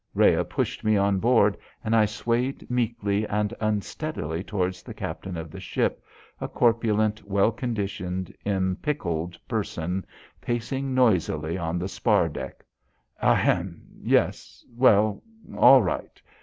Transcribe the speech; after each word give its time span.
Rhea 0.15 0.43
pushed 0.43 0.83
me 0.83 0.97
on 0.97 1.19
board 1.19 1.55
and 1.83 1.95
I 1.95 2.05
swayed 2.05 2.67
meekly 2.71 3.27
and 3.27 3.53
unsteadily 3.61 4.43
toward 4.43 4.73
the 4.73 4.95
captain 4.95 5.37
of 5.37 5.51
the 5.51 5.59
ship, 5.59 6.03
a 6.39 6.47
corpulent, 6.47 7.23
well 7.27 7.51
conditioned, 7.51 8.33
impickled 8.43 9.37
person 9.47 10.03
pacing 10.41 10.95
noisily 10.95 11.55
on 11.55 11.77
the 11.77 11.87
spar 11.87 12.29
deck. 12.29 12.65
"Ahem, 13.21 13.83
yes; 14.01 14.65
well; 14.75 15.21
all 15.55 15.83
right. 15.83 16.19